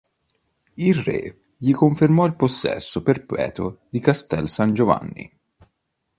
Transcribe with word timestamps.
Il 0.77 0.95
re 0.95 1.41
gli 1.57 1.73
confermò 1.73 2.25
il 2.25 2.35
possesso 2.35 3.03
perpetuo 3.03 3.81
di 3.87 3.99
Castel 3.99 4.47
San 4.49 4.73
Giovanni. 4.73 5.31